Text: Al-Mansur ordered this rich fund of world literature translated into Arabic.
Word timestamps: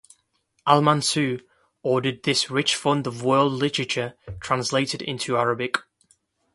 Al-Mansur 0.65 1.41
ordered 1.83 2.23
this 2.23 2.49
rich 2.49 2.73
fund 2.75 3.05
of 3.05 3.21
world 3.23 3.53
literature 3.53 4.15
translated 4.39 4.99
into 4.99 5.37
Arabic. 5.37 5.75